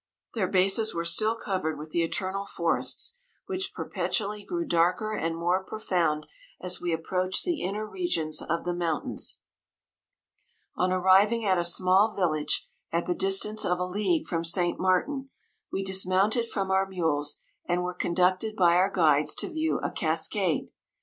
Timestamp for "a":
11.59-11.63, 13.77-13.85, 19.83-19.91